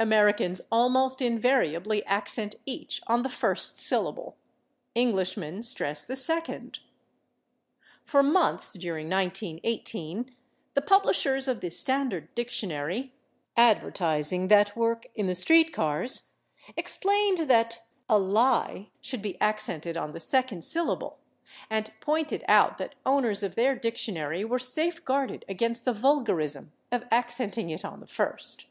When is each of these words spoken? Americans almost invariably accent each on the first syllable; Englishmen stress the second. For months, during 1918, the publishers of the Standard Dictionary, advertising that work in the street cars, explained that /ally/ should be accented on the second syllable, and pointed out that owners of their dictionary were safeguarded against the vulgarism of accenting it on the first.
Americans 0.00 0.60
almost 0.72 1.22
invariably 1.22 2.04
accent 2.04 2.56
each 2.66 3.00
on 3.06 3.22
the 3.22 3.28
first 3.28 3.78
syllable; 3.78 4.36
Englishmen 4.96 5.62
stress 5.62 6.04
the 6.04 6.16
second. 6.16 6.80
For 8.04 8.24
months, 8.24 8.72
during 8.72 9.08
1918, 9.08 10.34
the 10.74 10.82
publishers 10.82 11.46
of 11.46 11.60
the 11.60 11.70
Standard 11.70 12.34
Dictionary, 12.34 13.14
advertising 13.56 14.48
that 14.48 14.74
work 14.76 15.06
in 15.14 15.26
the 15.28 15.34
street 15.36 15.72
cars, 15.72 16.32
explained 16.76 17.48
that 17.48 17.82
/ally/ 18.10 18.88
should 19.00 19.22
be 19.22 19.40
accented 19.40 19.96
on 19.96 20.10
the 20.10 20.18
second 20.18 20.64
syllable, 20.64 21.20
and 21.70 21.92
pointed 22.00 22.42
out 22.48 22.78
that 22.78 22.96
owners 23.06 23.44
of 23.44 23.54
their 23.54 23.76
dictionary 23.76 24.44
were 24.44 24.58
safeguarded 24.58 25.44
against 25.48 25.84
the 25.84 25.92
vulgarism 25.92 26.72
of 26.90 27.04
accenting 27.12 27.70
it 27.70 27.84
on 27.84 28.00
the 28.00 28.08
first. 28.08 28.66